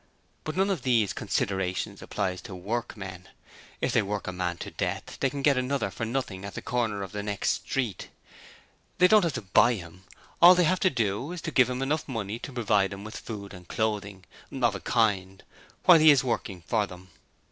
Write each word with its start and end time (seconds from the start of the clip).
But 0.45 0.57
none 0.57 0.71
of 0.71 0.81
these 0.81 1.13
considerations 1.13 2.01
applies 2.01 2.41
to 2.41 2.55
workmen. 2.55 3.27
If 3.81 3.93
they 3.93 4.01
work 4.01 4.25
a 4.25 4.31
man 4.31 4.57
to 4.57 4.71
death 4.71 5.19
they 5.19 5.29
can 5.29 5.43
get 5.43 5.59
another 5.59 5.91
for 5.91 6.05
nothing 6.05 6.43
at 6.43 6.55
the 6.55 6.61
corner 6.63 7.03
of 7.03 7.11
the 7.11 7.21
next 7.21 7.51
street. 7.67 8.09
They 8.97 9.07
don't 9.07 9.21
have 9.23 9.33
to 9.33 9.43
buy 9.43 9.75
him; 9.75 10.05
all 10.41 10.55
they 10.55 10.63
have 10.63 10.79
to 10.79 10.89
do 10.89 11.31
is 11.33 11.41
to 11.41 11.51
give 11.51 11.69
him 11.69 11.83
enough 11.83 12.07
money 12.07 12.39
to 12.39 12.51
provide 12.51 12.93
him 12.93 13.03
with 13.03 13.15
food 13.15 13.53
and 13.53 13.67
clothing 13.67 14.25
of 14.51 14.73
a 14.73 14.79
kind 14.79 15.43
while 15.85 15.99
he 15.99 16.09
is 16.09 16.23
working 16.23 16.63
for 16.63 16.87
them. 16.87 17.09